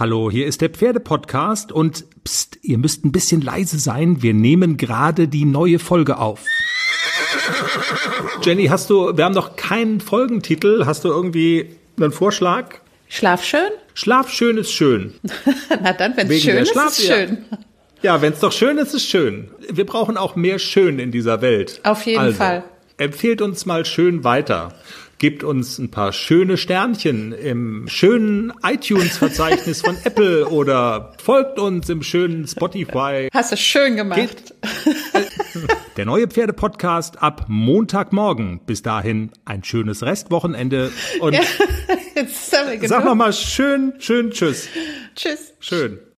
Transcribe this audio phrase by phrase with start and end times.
[0.00, 4.22] Hallo, hier ist der Pferdepodcast und pst, ihr müsst ein bisschen leise sein.
[4.22, 6.40] Wir nehmen gerade die neue Folge auf.
[8.42, 10.86] Jenny, hast du, wir haben noch keinen Folgentitel.
[10.86, 12.76] Hast du irgendwie einen Vorschlag?
[13.10, 13.68] Schlaf schön?
[13.92, 15.12] Schlaf schön ist schön.
[15.82, 17.44] Na dann, wenn es schön ist, Schlaf, ist schön.
[17.50, 19.50] Ja, ja wenn es doch schön ist, ist schön.
[19.68, 21.78] Wir brauchen auch mehr Schön in dieser Welt.
[21.82, 22.64] Auf jeden also, Fall.
[22.96, 24.72] Empfehlt uns mal schön weiter.
[25.20, 32.02] Gebt uns ein paar schöne Sternchen im schönen iTunes-Verzeichnis von Apple oder folgt uns im
[32.02, 33.28] schönen Spotify.
[33.30, 34.18] Hast du schön gemacht.
[34.18, 34.54] Geht,
[35.98, 38.60] der neue Pferde-Podcast ab Montagmorgen.
[38.64, 41.42] Bis dahin ein schönes Restwochenende und ja,
[42.84, 44.70] sag noch mal schön, schön Tschüss.
[45.14, 45.52] Tschüss.
[45.60, 46.00] Schön.